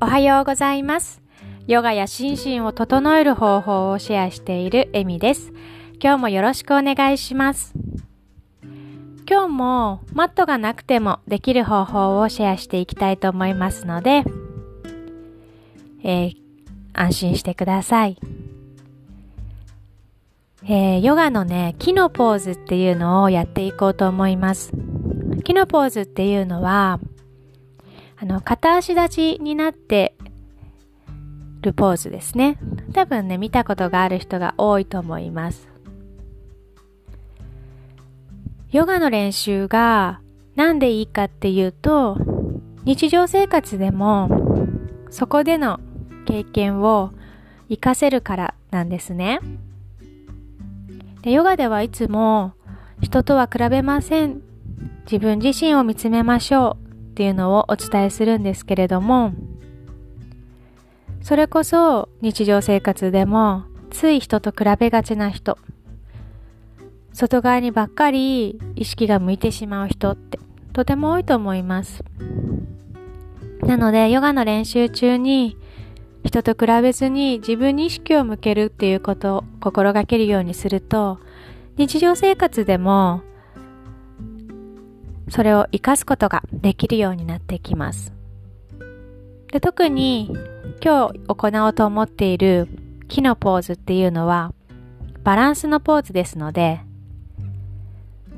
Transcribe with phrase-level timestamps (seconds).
[0.00, 1.20] おはようございます。
[1.66, 5.52] ヨガや心身を整える方法をシェアしているエミです。
[6.00, 7.74] 今日もよろしくお願いします。
[9.28, 14.22] 今日もマットがなくてもできる方法をシェアしていきたいと思いますので、
[16.04, 16.36] えー
[16.92, 18.18] 安心してください。
[20.62, 24.72] えーヨガのね、木のポーズっていうのをやっていこうと思います。
[25.42, 27.00] 木のポーズっていうのは、
[28.20, 30.16] あの、片足立ちになって
[31.60, 32.58] るポーズですね。
[32.92, 35.68] 多分ね、見たことがある人が多いと思います。
[38.72, 40.20] ヨガの練習が
[40.56, 42.18] なんでいいかっていうと、
[42.84, 44.28] 日常生活でも
[45.10, 45.78] そこでの
[46.26, 47.12] 経験を
[47.68, 49.40] 活かせるからなんですね。
[51.22, 52.52] でヨガではいつも
[53.00, 54.42] 人とは比べません。
[55.04, 56.87] 自分自身を見つめましょう
[57.18, 59.32] っていうのをお伝えするんですけれども、
[61.20, 65.58] それこそ日常生活でもつい人と比べがちな人、
[67.12, 70.38] 外側にばっかり意識が向いてしまう人って
[70.72, 72.04] とても多いと思います。
[73.62, 75.56] なのでヨガの練習中に
[76.22, 81.18] 人と比べずに自分に意識を向けるっていうことを心がけるようにすると
[81.78, 83.22] 日常生活でも
[85.28, 88.12] それを活かすことができるようになってきます。
[89.52, 90.30] で特に
[90.84, 92.68] 今日行おうと思っている
[93.08, 94.52] 木のポーズっていうのは
[95.24, 96.80] バランスのポーズですので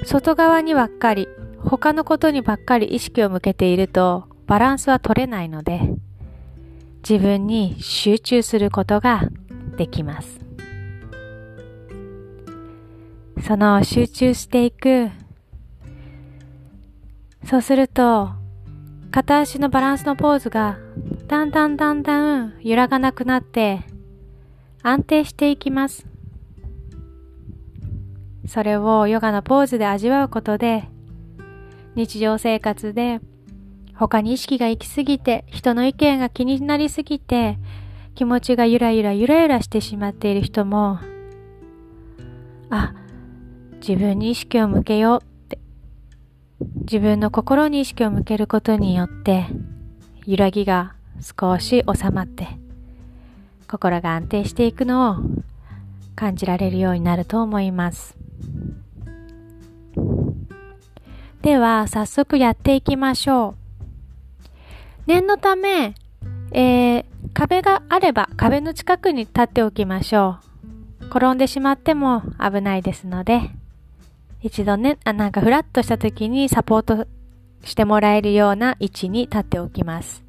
[0.05, 5.81] 外側にばっかり他のことにばっかり意識を向けているとバランスは取れないので
[7.03, 9.29] 自分に集中することが
[9.77, 10.41] できます。
[13.43, 15.11] その集中していく
[17.45, 18.31] そうすると、
[19.11, 20.79] 片足のバランスのポーズが、
[21.27, 23.81] だんだんだんだん揺らがなくなって、
[24.83, 26.07] 安定していきます。
[28.47, 30.89] それをヨガのポーズで味わうことで、
[31.95, 33.21] 日常生活で、
[33.95, 37.59] 他に意識が行き過ぎて、人の意見が気になりすぎて、
[38.15, 40.99] 気持ちがゆらゆらゆらゆらしてしまっている人も、
[42.71, 42.95] あ、
[43.81, 45.30] 自分に意識を向けよう
[46.61, 49.47] 自分の心に意識を向けることによって
[50.27, 52.49] 揺らぎが少し収まって
[53.69, 55.17] 心が安定していくのを
[56.17, 58.17] 感じられるようになると思います。
[61.43, 63.55] では早速やっていきましょ
[65.07, 65.07] う。
[65.07, 65.95] 念のため、
[66.53, 70.39] えー、壁があれば壁の近くに立っておきましょ
[71.01, 71.07] う。
[71.07, 73.51] 転んでしまっても危ないですので
[74.43, 77.07] 一度ね、あなんかフラッとした時にサポート
[77.65, 80.25] してもらえるような位置に立っておきます。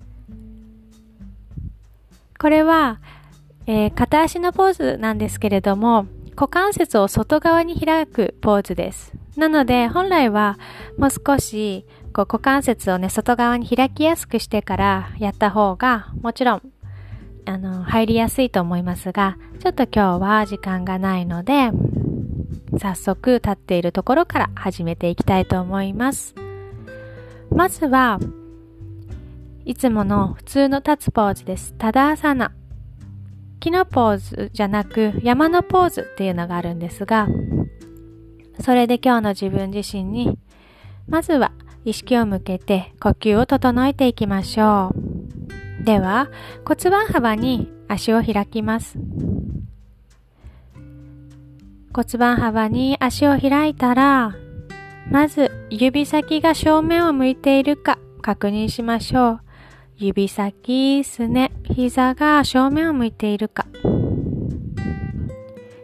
[2.40, 3.00] これは、
[3.68, 9.14] えー片足のポーズなんですけれども、股関節を外側に開くポーズです。
[9.38, 10.58] なので、本来は
[10.98, 16.62] もう少しこう股関節をね、外側に開きやすくしてからやった方が、もちろん、
[17.46, 21.72] あの、入りやすいと思いますが、ちょっと今日は時間がないので、
[22.78, 26.36] 早速立っているところから始めていきたいと思います。
[27.50, 28.20] まずは、
[29.66, 31.74] いつもの普通の立つポーズです。
[31.74, 32.54] ただアサナ。
[33.60, 37.28] 木のポーズじゃなく山のポーズっていうのがあるんですが、
[38.60, 40.38] それで今日の自分自身に、
[41.08, 41.52] まずは
[41.86, 44.94] 意識を向けて呼吸を整えていきましょ
[45.82, 45.84] う。
[45.84, 46.30] では、
[46.66, 48.98] 骨盤幅に足を開きます。
[51.94, 54.36] 骨盤幅に足を開いたら、
[55.10, 59.42] まず指先が正面を向いているか確認しましょう。
[59.98, 63.68] 指先、すね、膝が正面を向いているか。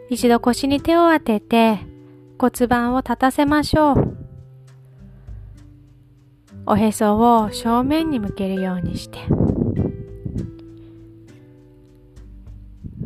[0.08, 1.80] 一度腰に手を当てて
[2.38, 4.16] 骨盤を立たせましょう。
[6.66, 9.18] おへそを正面に向けるようにして。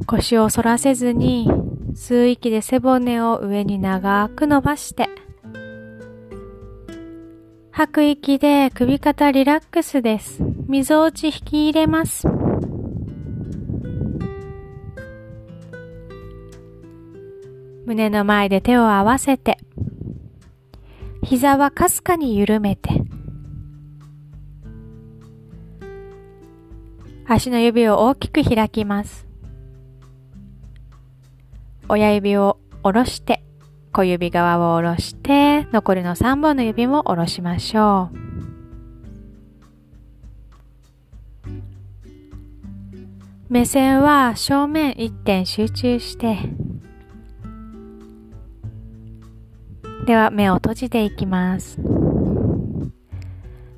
[0.06, 1.50] 腰を反らせずに
[1.94, 5.08] 吸う息で背骨を上に長く伸ばして
[7.70, 10.42] 吐く息で首肩リラックスです。
[10.68, 12.28] みぞおち引き入れます。
[17.86, 19.58] 胸の前で手を合わせて
[21.24, 22.90] 膝はかすかに緩めて
[27.26, 29.31] 足の指を大きく開きます。
[31.92, 33.44] 親指を下ろして、
[33.92, 38.16] 小指側を下ろして、残りの3本の指も下ろしましょう。
[43.50, 46.38] 目線は正面一点集中して、
[50.06, 51.78] では目を閉じていきます。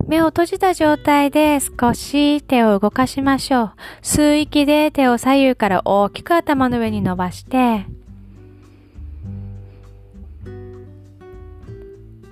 [0.06, 3.72] 目を閉じた状態で少し手を動かしましょう。
[4.02, 7.86] 吸う息で手を左右から大きく頭の上に伸ばして、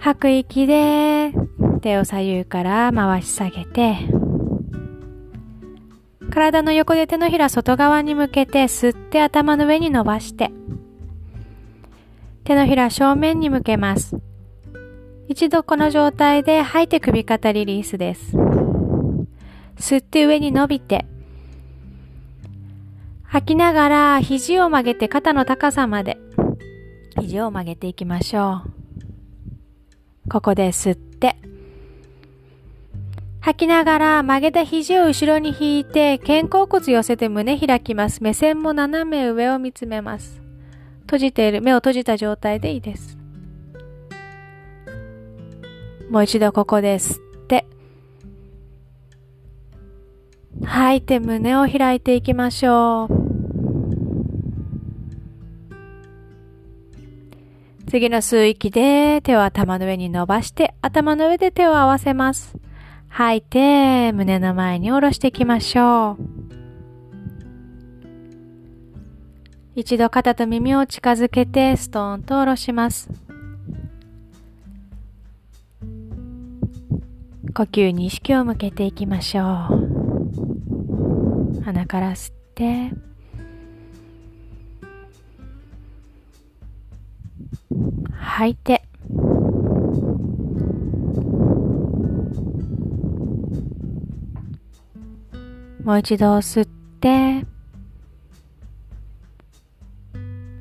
[0.04, 1.32] 吐く息で
[1.81, 3.99] 手を左右から回し下げて、
[6.28, 10.50] 体の横で手のひら外側に向けて吸って頭の上に伸ばして、
[12.43, 14.16] 手のひら正面に向けます。
[15.28, 18.37] 一度この状態で吐いて首肩リリースです。
[19.76, 21.06] 吸って上に伸びて、
[23.22, 26.19] 吐きながら肘を曲げて肩の高さまで
[27.20, 28.81] 肘を曲げていきましょう。
[30.31, 31.37] ここで吸って、
[33.41, 38.23] 吐きながら曲げた肘を後ろに引いて肩甲骨寄せて胸開きます。
[38.23, 40.41] 目線も斜め上を見つめます。
[41.03, 43.19] 閉じている、目を閉じた状態でいいです。
[46.09, 47.67] もう一度ここで吸って、
[50.65, 53.22] 吐いて胸を開いていきましょう。
[57.93, 62.56] 次の吸う息で手を頭の上に伸ばして頭の上で手を合わせます。
[63.09, 66.17] 吐いて、胸の前に下ろしていきましょう。
[69.77, 73.11] 一度肩と耳を近づけてストーンと下ろします。
[77.55, 79.45] 呼吸に意識を向けていきましょう。
[81.62, 82.91] 鼻から吸って、
[88.23, 88.83] 吐いて、
[95.85, 96.67] もう一度吸っ
[97.01, 97.45] て、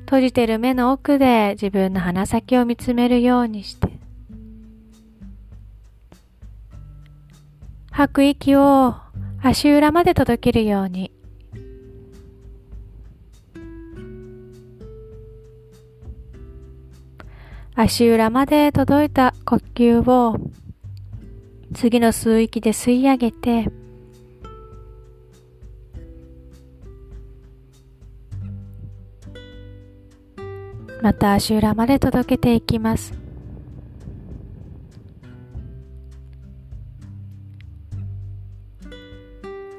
[0.04, 3.88] 閉じてる目の奥で自分の鼻先を見つめるようにして、
[7.92, 8.96] 吐く息を
[9.42, 11.12] 足裏まで届けるように、
[17.74, 20.38] 足裏まで届いた呼吸を
[21.74, 23.68] 次の吸う息で吸い上げて、
[31.02, 33.14] また足裏まで届けていきます。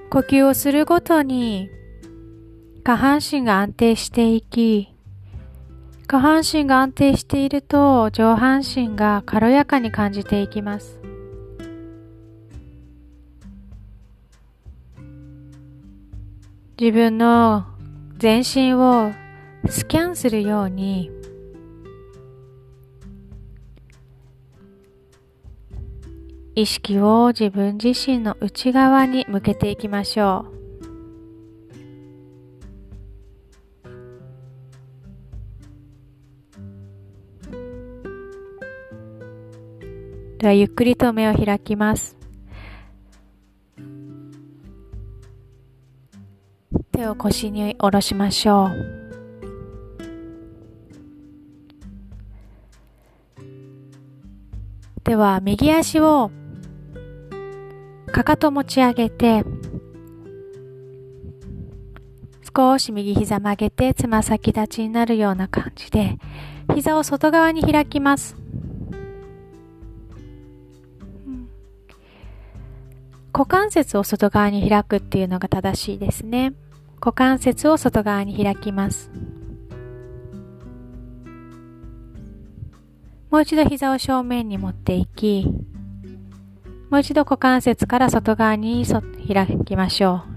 [0.09, 1.69] 呼吸をするごとに
[2.83, 4.92] 下半身が安定していき、
[6.05, 10.99] 下半身が安定していると上半身が軽やかに感じていきます。
[16.79, 17.65] 自分の
[18.17, 19.11] 全身を
[19.69, 21.09] スキャンするように
[26.55, 30.52] 意識を自分自身の内側に向けていきましょう。
[40.53, 42.15] はゆっくりと目を開きます。
[46.91, 49.03] 手を腰に下ろしましょう。
[55.03, 56.29] では、右足を
[58.11, 59.43] かかと持ち上げて、
[62.55, 66.19] 少し右膝曲げてつま先立ちになるような感じで、
[66.75, 68.42] 膝を外側に開きます。
[73.33, 76.53] 股関節を外側に開くっていうのが正しいですね。
[76.99, 79.09] 股関節を外側に開きます。
[83.31, 85.51] もう一度膝を正面に持っていき、
[86.91, 88.85] もう一度股関節から外側に
[89.27, 90.33] 開きましょう。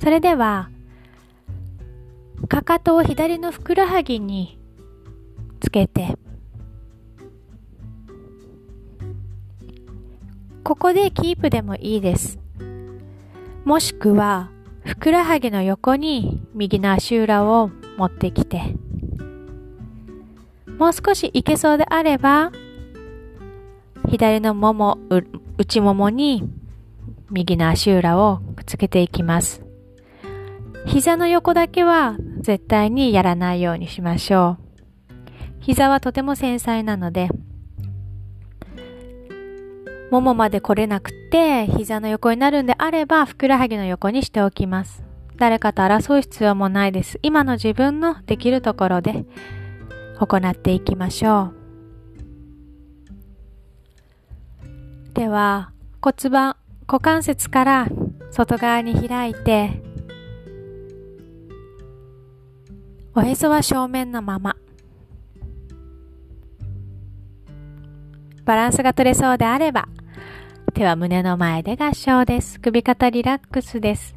[0.00, 0.68] それでは、
[2.48, 4.58] かかとを左のふくらはぎに
[5.60, 6.16] つけて、
[10.68, 12.38] ここでキープでもいいです。
[13.64, 14.50] もしくは、
[14.84, 18.74] ふくらはぎの横に右の足裏を持ってきて、
[20.78, 22.52] もう少しいけそうであれば、
[24.10, 24.98] 左のもも、
[25.56, 26.46] 内ももに
[27.30, 29.62] 右の足裏をくっつけていきます。
[30.84, 34.64] 膝の横だけは絶対にやらないようにしましょう。
[35.60, 37.30] 膝はとても繊細なので、
[40.10, 45.04] ももまで来れなくて、膝の横になるんであれば、ふくらはぎの横にしておきます。
[45.36, 47.18] 誰かと争う必要もないです。
[47.22, 49.24] 今の自分のできるところで
[50.18, 51.58] 行っていきましょう。
[55.14, 57.88] では、骨盤、股関節から
[58.30, 59.82] 外側に開いて、
[63.14, 64.56] おへそは正面のまま。
[68.48, 69.88] バランスが取れそうであれば、
[70.72, 72.58] 手は胸の前で合掌です。
[72.58, 74.14] 首肩リラックスです。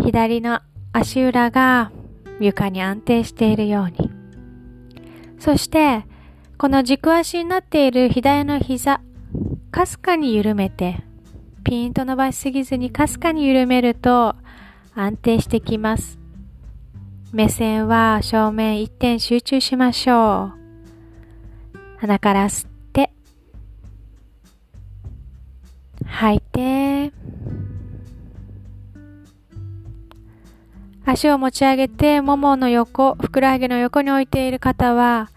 [0.00, 0.60] 左の
[0.92, 1.90] 足裏が
[2.38, 4.08] 床に安定しているように。
[5.40, 6.06] そして、
[6.58, 9.00] この軸足になっている左の膝、
[9.72, 11.02] かすかに緩めて、
[11.64, 14.36] ピンと伸ばしすぎずにかすかに緩めると
[14.94, 16.20] 安定してきます。
[17.32, 20.63] 目線は正面一点集中しましょう。
[22.04, 23.10] 鼻から吸って、
[26.04, 27.12] 吐いて、
[31.06, 35.30] 足を持ち上げて、ももの横、ふくらはぎの横に置いている方は、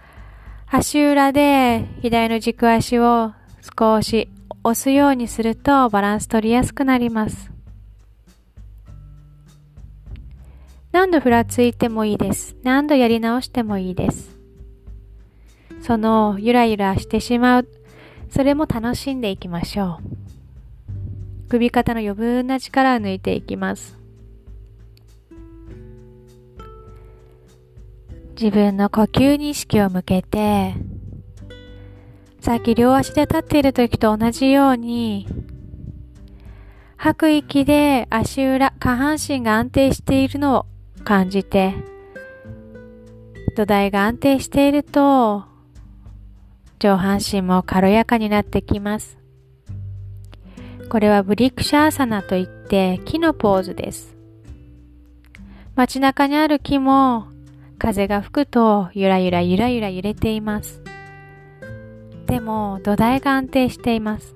[0.70, 3.32] 足裏で左の軸足を
[3.80, 4.30] 少し
[4.66, 7.50] 押すようにするとバランス取りやすくなります。
[10.92, 12.58] 何度ふらついてもいいです。
[12.64, 14.37] 何度やり直してもいいです。
[15.82, 17.68] そのゆらゆらしてしまう、
[18.30, 21.50] それも楽しんでいきましょう。
[21.50, 23.98] 首肩の余分な力を抜いていきます。
[28.40, 30.76] 自分の呼吸に意識を向けて、
[32.40, 35.28] さっき両足で立っている時と同じように、
[36.98, 40.66] 吐く息で足裏、下半身が安定しているのを
[41.04, 41.74] 感じて、
[43.56, 45.46] 土台が安定していると、
[46.80, 49.18] 上半身も軽やかになってきます。
[50.90, 54.16] これはブリクシャーサナといって木のポーズです。
[55.76, 57.28] 街中にある木も
[57.78, 60.82] 風が吹くとゆらゆらゆらゆら揺れています。
[62.26, 64.36] でも土台が安定しています。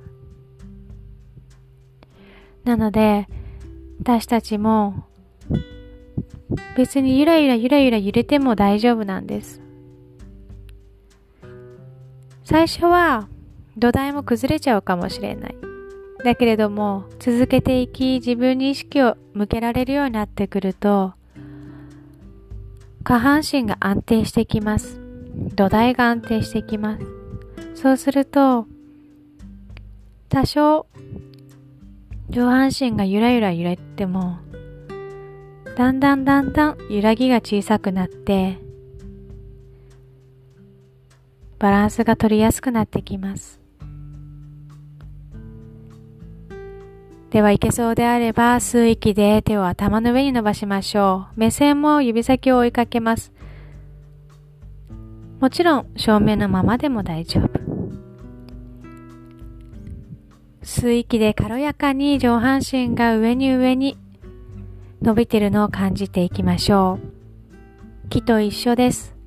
[2.64, 3.28] なので
[4.00, 5.06] 私たちも
[6.76, 9.62] 別にゆらゆらゆらゆら揺れても大丈夫なんです。
[12.52, 13.30] 最初は
[13.78, 15.56] 土台も崩れちゃうかもしれない。
[16.26, 21.14] だけれども続けていき自分に意識を向けられるようになってくると
[23.04, 25.00] 下半身が安定してきます。
[25.56, 27.06] 土台が安定してきます。
[27.74, 28.68] そうすると
[30.28, 30.88] 多少
[32.30, 34.40] 上半身がゆらゆら揺れても
[35.78, 38.60] だんだんだんだん揺らぎが小さくなって
[41.62, 43.62] バランスが取りやすくなってきます。
[47.30, 51.40] では、いけそうであれば、吸う息で手を頭の上に伸ばしましょう。
[51.40, 53.32] 目線も指先を追いかけます。
[55.40, 57.52] もちろん、正面のままでも大丈夫。
[60.64, 64.00] 吸う息で軽やかに上半身が上に上に
[65.04, 66.98] 伸びてるのを感じていきましょ
[68.06, 68.10] う。
[68.10, 69.21] 木と一緒です。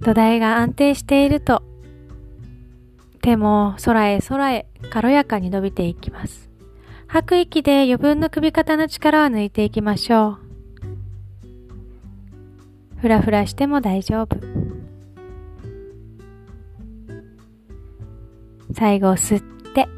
[0.00, 1.62] 土台が安定していると
[3.22, 6.48] 手も空へ空へ軽やかに伸びていきます。
[7.06, 10.38] 吐く息で余分な首肩の力を抜いていきましょう。
[13.00, 14.36] ふらふらしても大丈夫。
[18.72, 19.88] 最後吸って、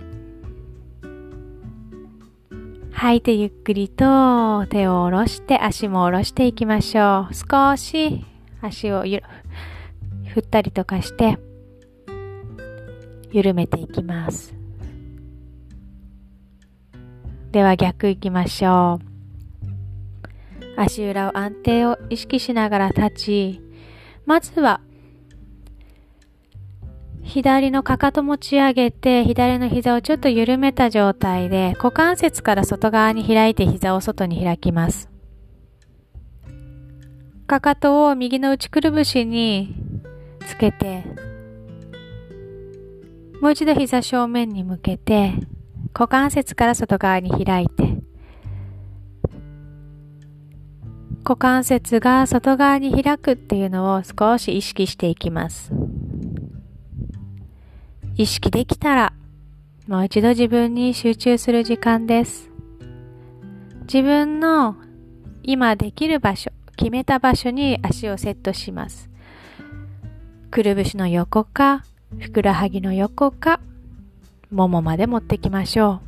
[2.92, 7.34] 吐いてゆっくりと手を下ろして足も下ろしていきましょう。
[7.34, 8.24] 少し
[8.62, 9.22] 足をゆ
[10.32, 11.38] 振ったりとかして
[13.30, 14.54] 緩めていきます。
[17.50, 19.12] では逆行きましょう。
[20.80, 23.60] 足裏を安定を意識しながら立ち、
[24.24, 24.80] まずは
[27.22, 35.08] 左のかかと持ち上げて、左の膝をちょっと緩めた状態で、股関節から外側に開いて膝を外に開きます。
[37.46, 39.74] かかとを右の内くるぶしに
[40.42, 41.04] つけて、
[43.40, 45.32] もう一度膝正面に向けて、
[45.94, 47.98] 股関節から外側に開いて、
[51.24, 55.72] 股関節が外側に開くっていうのを少し意識していきます。
[58.16, 59.12] 意識できたら、
[59.86, 62.50] もう一度自分に集中する時間です。
[63.82, 64.76] 自分の
[65.42, 69.11] 今できる場所、決めた場所に足をセットします。
[70.52, 71.82] くるぶしの横か
[72.20, 73.58] ふくらはぎの横か、
[74.50, 76.02] ももまで持ってきましょ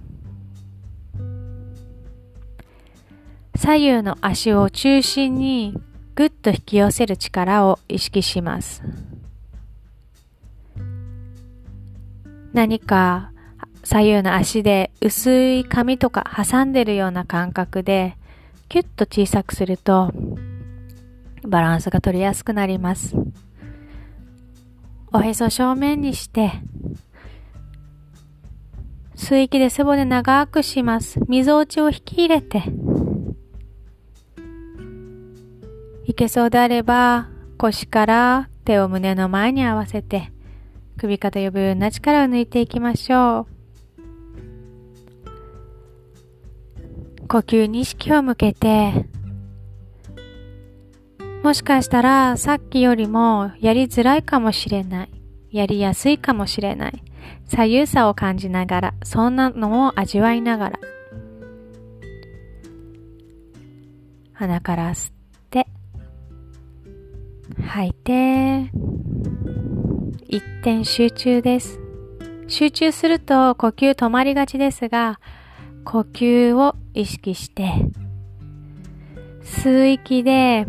[3.54, 3.58] う。
[3.58, 5.80] 左右の足を中心に
[6.14, 8.82] ぐっと引き寄せる力を意識します。
[12.52, 13.32] 何か
[13.82, 18.18] 左右の足で薄い紙とか挟んでるような感覚で
[18.68, 20.12] キュッと小さくすると
[21.44, 23.16] バランスが取りやすくなります。
[25.16, 26.50] おへそ正面にして
[29.14, 31.20] 吸い気で背骨長くします。
[31.28, 32.64] 溝落ちを引き入れて
[36.04, 40.32] いけそうであれば腰から手を胸の前に合わせて
[40.98, 43.46] 首肩余分な力を抜いていきましょ
[47.22, 47.28] う。
[47.28, 49.06] 呼吸に意識を向けて、
[51.44, 55.10] もしかしたらさっきよりもやりづらいかもしれない。
[55.50, 57.02] やりやすいかもしれない。
[57.44, 60.78] 左右差を感じながら、そんなのも味わいながら。
[64.32, 65.12] 鼻から吸っ
[65.50, 65.66] て、
[67.60, 68.70] 吐いて、
[70.26, 71.78] 一点集中です。
[72.48, 75.20] 集中すると呼吸止まりがちですが、
[75.84, 77.70] 呼吸を意識して、
[79.42, 80.66] 吸う息で、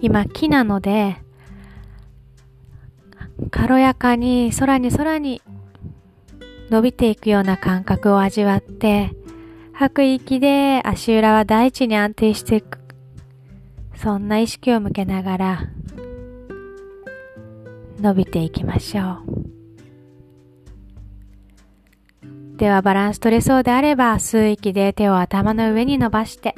[0.00, 1.16] 今木なので、
[3.50, 5.42] 軽やかに空に空に
[6.70, 9.10] 伸びていくような感覚を味わって、
[9.72, 12.78] 吐く息で足裏は大地に安定していく。
[13.94, 15.60] そんな意識を向けながら、
[18.00, 19.38] 伸びていきましょう。
[22.58, 26.56] ではバランス取れそうであれば吸う息で手を頭の上に伸ばして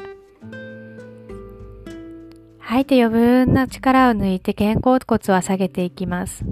[2.70, 6.44] 吐いて余分な力を抜いて肩甲骨は下げていきます。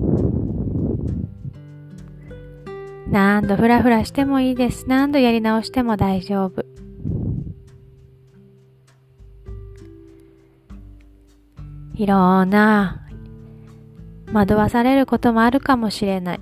[3.09, 4.87] 何度フラフラしてもいいです。
[4.89, 6.65] 何度やり直しても大丈夫。
[11.95, 13.07] いろんな
[14.33, 16.41] 惑わされることもあるかもしれない。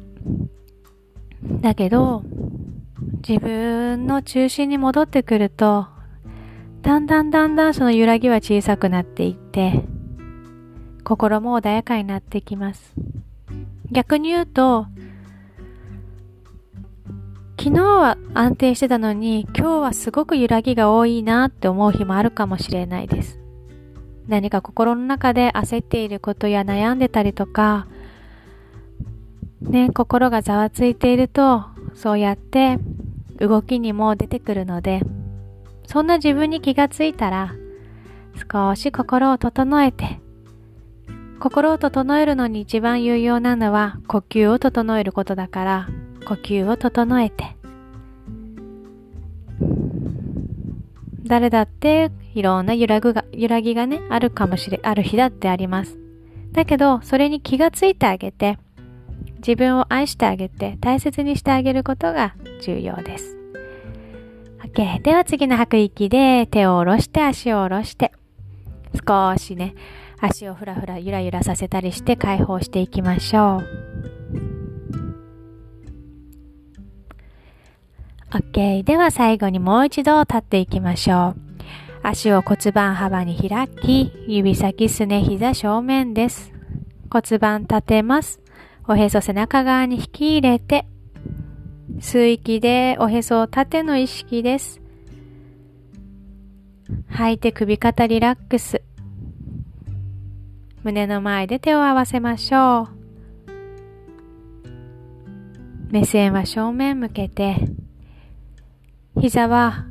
[1.60, 2.22] だけど、
[3.28, 5.88] 自分の中心に戻ってくると、
[6.87, 9.83] だんだんだんだんその揺らぎは小さくなっていって、
[11.03, 12.94] 心も穏やかになってきます。
[13.90, 14.87] 逆に言うと、
[17.61, 23.40] 昨日は安定してたのに、今日はすごく揺らぎが多いなって思う日もあるかもしれないです。
[24.29, 27.88] 何か心の中で焦っていることや悩んでたりとか、
[29.61, 32.79] ね、心がざわついていると、そうやって
[33.40, 35.01] 動きにも出てくるので、
[35.87, 37.55] そんな自分に気がついたら、
[38.53, 40.20] 少し心を整えて、
[41.38, 45.88] 心を整えるのに一番有用なのは呼吸を整えることだから、
[46.27, 47.57] 呼吸を整えて、
[51.25, 55.99] 誰だっていろんな揺らぐが、揺らぎがね、あるかもしれ、ある日だってあります。
[56.53, 58.59] だけど、それに気がついてあげて、
[59.38, 63.37] 自分を愛してあげて、大切にしてあげることが重要です。
[64.64, 65.02] OK。
[65.02, 68.12] では次の吐く息で手を下ろして足を下ろして、
[69.06, 69.74] 少しね、
[70.20, 73.66] 足をふらふらゆらゆらさせたりして解放していきましょう。
[78.30, 78.82] OK。
[78.84, 81.36] では最後にもう一度立っていきましょう。
[82.02, 86.52] 足を骨盤幅に開き、指先すね膝正面です。
[87.10, 88.40] 骨盤立てます。
[88.88, 90.86] おへそ背中側に引き入れて、
[91.98, 94.80] 吸う息でおへそを縦の意識です。
[97.09, 98.82] 吐いて首肩リラックス。
[100.82, 102.88] 胸の前で手を合わせましょう。
[105.90, 107.56] 目線は正面向けて、
[109.18, 109.87] 膝は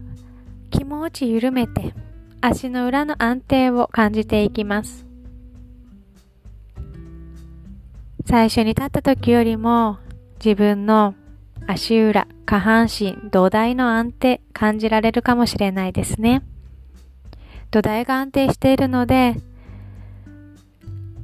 [0.69, 1.93] 気持ち緩めて
[2.39, 5.05] 足の裏の安定を感じていきます。
[8.27, 9.97] 最初に立った時よりも
[10.43, 11.15] 自分の
[11.67, 16.43] 足裏、下半身、土台の安定感じられるかもしれないですね。
[17.71, 19.35] 土台が安定しているので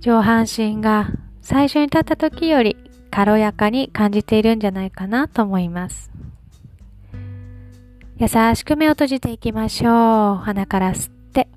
[0.01, 2.75] 上半身が最初に立った時より
[3.11, 6.11] 軽やかに感じているんじゃないかなと思います。
[8.17, 10.35] 優しく目を閉じていきましょう。
[10.43, 11.47] 鼻から吸って。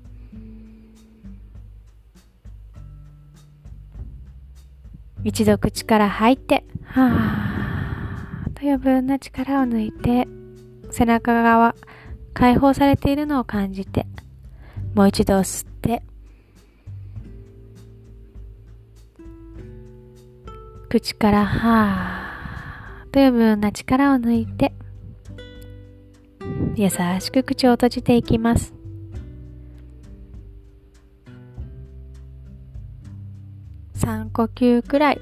[5.23, 7.54] 一度口から吐いて、はーと
[8.65, 10.27] 余分な力を抜いて、
[10.91, 11.75] 背中側、
[12.33, 14.07] 解放されているのを感じて、
[14.93, 16.01] もう一度吸って、
[20.89, 24.73] 口からはーという分な力を抜いて
[26.75, 28.73] 優しく口を閉じていきます。
[33.95, 35.21] 3呼吸くらい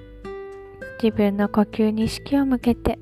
[1.02, 3.00] 自分の呼吸に意識を向けて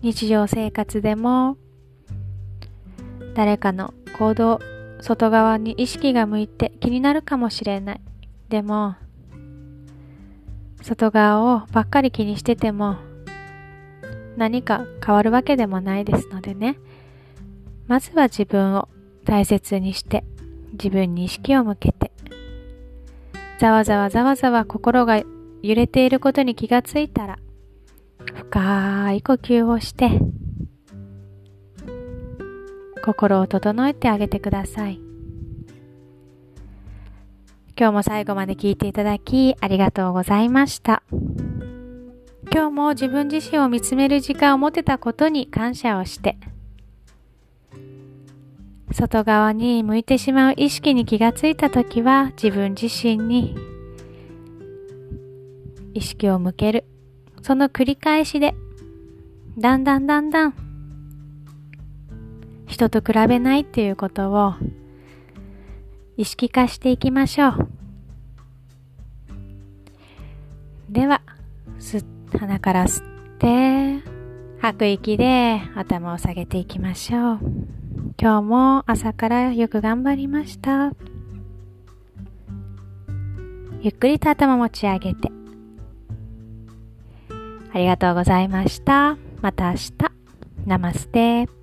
[0.00, 1.56] 日常生活でも
[3.34, 4.60] 誰かの行動
[5.00, 8.00] 外側に意識が向いて気になるかもしれない。
[8.48, 8.96] でも
[10.82, 12.96] 外側をばっかり気にしてても
[14.36, 16.78] 何か変わるわけでもないですのでね。
[17.86, 18.88] まずは自分を
[19.24, 20.24] 大切にして
[20.72, 22.12] 自分に意識を向けて。
[23.58, 25.20] ざわざわざわざわ心が
[25.62, 27.38] 揺れていることに気がついたら
[28.50, 30.10] 深い呼吸をして
[33.04, 34.98] 心を整えてあげてください。
[37.78, 41.02] 今日も最後まで聞いていただきありがとうございました。
[42.50, 46.38] 今日も自分自身を見つめる時間を持てたことに感謝をして
[48.90, 53.54] 外側に向いてしまう意識に気がついた時は自分自身に
[55.92, 56.97] 意識を向ける。
[57.42, 58.54] その繰り返しで
[59.58, 60.54] だんだんだんだん
[62.66, 64.54] 人と比べないっていうことを
[66.16, 67.68] 意識化していきましょう。
[70.90, 71.22] では
[72.38, 73.04] 鼻から吸っ
[73.38, 74.02] て
[74.60, 77.38] 吐く息で頭を下げていきましょう。
[78.20, 80.92] 今日も朝からよく頑張りました。
[83.80, 85.30] ゆっくりと頭持ち上げて
[87.72, 89.16] ありがとうございました。
[89.40, 89.92] また明日。
[90.66, 91.57] ナマステ。